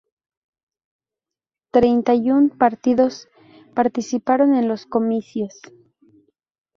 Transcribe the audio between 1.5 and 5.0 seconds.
Treinta y un partidos participaron en los